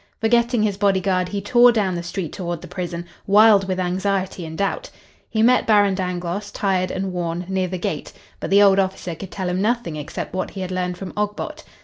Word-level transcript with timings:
Forgetting 0.19 0.63
his 0.63 0.77
bodyguard, 0.77 1.29
he 1.29 1.41
tore 1.43 1.71
down 1.71 1.93
the 1.93 2.01
street 2.01 2.33
toward 2.33 2.63
the 2.63 2.67
prison, 2.67 3.05
wild 3.27 3.67
with 3.67 3.79
anxiety 3.79 4.47
and 4.47 4.57
doubt. 4.57 4.89
He 5.29 5.43
met 5.43 5.67
Baron 5.67 5.93
Dangloss, 5.93 6.49
tired 6.49 6.89
and 6.89 7.13
worn, 7.13 7.45
near 7.47 7.67
the 7.67 7.77
gate, 7.77 8.11
but 8.39 8.49
the 8.49 8.63
old 8.63 8.79
officer 8.79 9.13
could 9.13 9.29
tell 9.29 9.47
him 9.47 9.61
nothing 9.61 9.97
except 9.97 10.33
what 10.33 10.49
he 10.49 10.61
had 10.61 10.71
learned 10.71 10.97
from 10.97 11.13
Ogbot. 11.15 11.63